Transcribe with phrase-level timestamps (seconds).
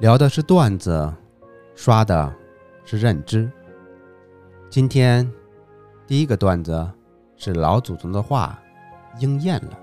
[0.00, 1.12] 聊的是段子，
[1.74, 2.34] 刷的
[2.86, 3.50] 是认知。
[4.70, 5.30] 今天
[6.06, 6.90] 第一个段子
[7.36, 8.58] 是老祖宗的话
[9.18, 9.78] 应验了。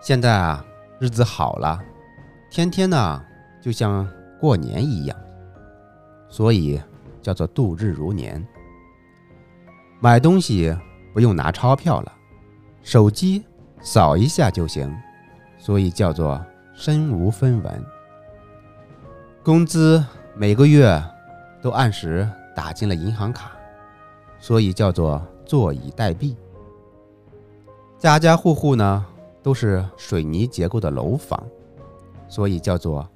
[0.00, 0.64] 现在啊，
[1.00, 1.82] 日子好了，
[2.48, 3.24] 天天呢
[3.60, 4.08] 就像
[4.40, 5.18] 过年一样，
[6.28, 6.80] 所以
[7.20, 8.46] 叫做度日如年。
[9.98, 10.72] 买东西
[11.12, 12.12] 不用拿钞票了，
[12.84, 13.44] 手机
[13.80, 14.96] 扫一下就行，
[15.58, 16.40] 所以叫做
[16.72, 17.84] 身无分文。
[19.48, 21.02] 工资每个月
[21.62, 23.52] 都按时打进了银行卡，
[24.38, 26.36] 所以叫做坐以待毙。
[27.96, 29.06] 家家户户呢
[29.42, 31.42] 都是水泥结构的楼房，
[32.28, 33.08] 所以叫做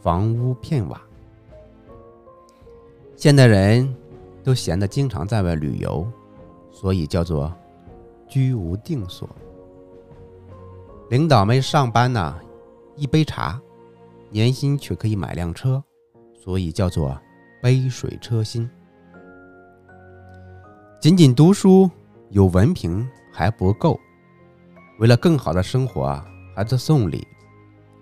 [0.00, 1.02] 房屋片瓦。
[3.16, 3.92] 现代人
[4.44, 6.06] 都闲得经常在外旅游，
[6.70, 7.52] 所以叫做
[8.28, 9.28] 居无定所。
[11.10, 12.36] 领导们上班呢，
[12.94, 13.60] 一杯茶。
[14.32, 15.84] 年薪却可以买辆车，
[16.34, 17.20] 所以叫做
[17.62, 18.68] 杯水车薪。
[20.98, 21.90] 仅仅读书
[22.30, 24.00] 有文凭还不够，
[24.98, 26.18] 为了更好的生活，
[26.56, 27.28] 还得送礼，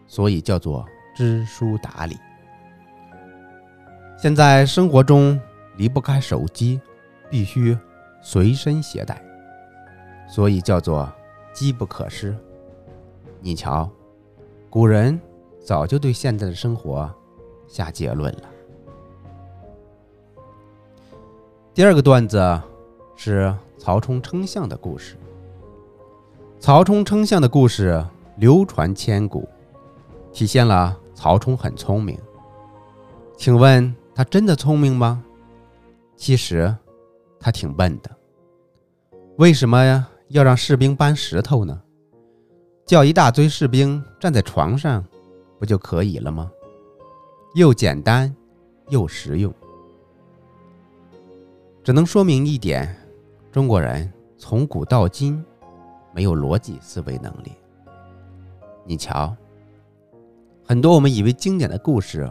[0.07, 2.17] 所以叫做知书达理。
[4.17, 5.39] 现在生活中
[5.77, 6.81] 离不开手机，
[7.29, 7.77] 必须
[8.23, 9.21] 随身携带，
[10.29, 11.13] 所以叫做
[11.53, 12.37] 机不可失。
[13.41, 13.91] 你瞧，
[14.69, 15.21] 古人。
[15.65, 17.09] 早就对现在的生活
[17.69, 18.43] 下结论了。
[21.73, 22.61] 第二个段子
[23.15, 25.17] 是曹冲称象的故事。
[26.59, 28.05] 曹冲称象的故事
[28.37, 29.49] 流传千古，
[30.33, 32.19] 体现了曹冲很聪明。
[33.37, 35.23] 请问他真的聪明吗？
[36.17, 36.75] 其实
[37.39, 38.11] 他挺笨的。
[39.37, 40.07] 为什么呀？
[40.29, 41.81] 要让士兵搬石头呢？
[42.85, 45.05] 叫一大堆士兵站在床上。
[45.61, 46.51] 不就可以了吗？
[47.55, 48.35] 又简单
[48.89, 49.53] 又实用，
[51.85, 52.97] 只能说明一点：
[53.53, 55.45] 中国人从古到今
[56.15, 57.53] 没有逻辑思维能力。
[58.85, 59.37] 你瞧，
[60.65, 62.27] 很多我们以为经典的故事，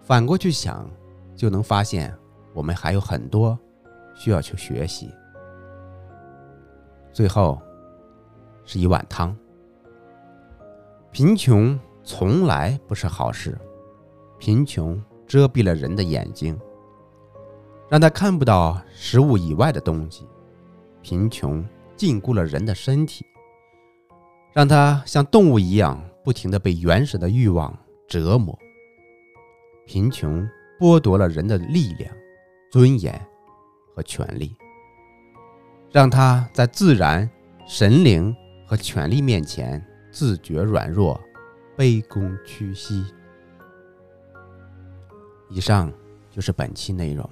[0.00, 0.90] 反过去想，
[1.36, 2.12] 就能发现
[2.52, 3.56] 我们还有很多
[4.16, 5.14] 需要去学习。
[7.12, 7.62] 最后
[8.64, 9.36] 是一碗汤，
[11.12, 11.78] 贫穷。
[12.10, 13.54] 从来不是好事，
[14.38, 16.58] 贫穷遮蔽了人的眼睛，
[17.86, 20.24] 让他看不到食物以外的东西；
[21.02, 21.62] 贫穷
[21.98, 23.26] 禁锢了人的身体，
[24.54, 28.58] 让他像动物一样不停地被原始的欲望折磨；
[29.84, 30.48] 贫穷
[30.80, 32.10] 剥夺了人的力量、
[32.72, 33.20] 尊严
[33.94, 34.56] 和权利，
[35.92, 37.28] 让他在自然、
[37.66, 38.34] 神灵
[38.66, 41.20] 和权力面前自觉软弱。
[41.78, 43.04] 卑躬屈膝。
[45.48, 45.92] 以上
[46.28, 47.30] 就是本期内容。